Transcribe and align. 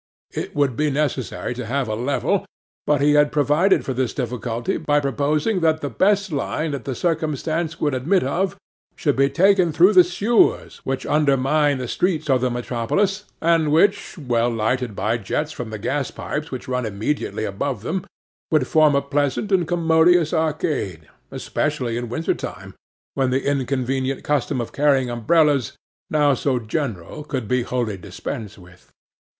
It 0.31 0.55
would 0.55 0.75
be 0.75 0.89
necessary 0.89 1.53
to 1.53 1.67
have 1.67 1.87
a 1.87 1.93
level, 1.93 2.43
but 2.87 3.01
he 3.01 3.11
had 3.13 3.31
provided 3.31 3.85
for 3.85 3.93
this 3.93 4.15
difficulty 4.15 4.77
by 4.77 4.99
proposing 4.99 5.59
that 5.59 5.81
the 5.81 5.91
best 5.91 6.31
line 6.31 6.71
that 6.71 6.85
the 6.85 6.95
circumstances 6.95 7.79
would 7.79 7.93
admit 7.93 8.23
of, 8.23 8.55
should 8.95 9.15
be 9.15 9.29
taken 9.29 9.71
through 9.71 9.93
the 9.93 10.03
sewers 10.03 10.77
which 10.77 11.05
undermine 11.05 11.77
the 11.77 11.87
streets 11.87 12.31
of 12.31 12.41
the 12.41 12.49
metropolis, 12.49 13.25
and 13.41 13.71
which, 13.71 14.17
well 14.17 14.49
lighted 14.49 14.95
by 14.95 15.19
jets 15.19 15.51
from 15.51 15.69
the 15.69 15.77
gas 15.77 16.09
pipes 16.09 16.49
which 16.49 16.67
run 16.67 16.87
immediately 16.87 17.43
above 17.45 17.83
them, 17.83 18.03
would 18.49 18.65
form 18.65 18.95
a 18.95 19.03
pleasant 19.03 19.51
and 19.51 19.67
commodious 19.67 20.33
arcade, 20.33 21.09
especially 21.29 21.95
in 21.95 22.09
winter 22.09 22.33
time, 22.33 22.73
when 23.13 23.29
the 23.29 23.45
inconvenient 23.45 24.23
custom 24.23 24.59
of 24.59 24.73
carrying 24.73 25.11
umbrellas, 25.11 25.73
now 26.09 26.33
so 26.33 26.57
general, 26.57 27.23
could 27.23 27.47
be 27.47 27.61
wholly 27.61 27.97
dispensed 27.97 28.57
with. 28.57 28.89